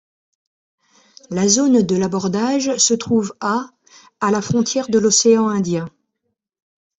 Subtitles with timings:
[1.29, 3.69] La zone de l'abordage se trouve à
[4.19, 5.85] à la frontière de l'océan Indien.